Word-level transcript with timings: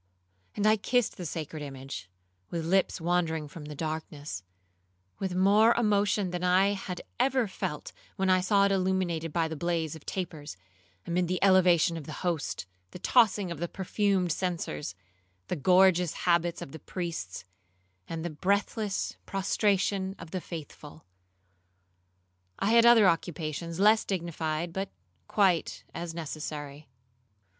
'—and 0.55 0.65
I 0.65 0.77
kissed 0.77 1.17
the 1.17 1.27
sacred 1.27 1.61
image 1.61 2.09
(with 2.49 2.65
lips 2.65 2.99
wandering 2.99 3.47
from 3.47 3.65
the 3.65 3.75
darkness) 3.75 4.41
with 5.19 5.35
more 5.35 5.75
emotion 5.75 6.31
than 6.31 6.43
I 6.43 6.69
had 6.69 7.01
ever 7.19 7.47
felt 7.47 7.93
when 8.15 8.27
I 8.27 8.41
saw 8.41 8.65
it 8.65 8.71
illuminated 8.71 9.31
by 9.31 9.47
the 9.47 9.55
blaze 9.55 9.95
of 9.95 10.03
tapers, 10.03 10.57
amid 11.05 11.27
the 11.27 11.37
elevation 11.43 11.97
of 11.97 12.05
the 12.07 12.25
Host, 12.25 12.65
the 12.89 12.97
tossing 12.97 13.51
of 13.51 13.59
the 13.59 13.67
perfumed 13.67 14.31
censers, 14.31 14.95
the 15.49 15.55
gorgeous 15.55 16.13
habits 16.25 16.63
of 16.63 16.71
the 16.71 16.79
priests, 16.79 17.45
and 18.09 18.25
the 18.25 18.31
breathless 18.31 19.17
prostration 19.27 20.15
of 20.17 20.31
the 20.31 20.41
faithful. 20.41 21.05
I 22.57 22.71
had 22.71 22.87
other 22.87 23.07
occupations 23.07 23.79
less 23.79 24.03
dignified, 24.03 24.73
but 24.73 24.89
quite 25.27 25.83
as 25.93 26.15
necessary. 26.15 26.89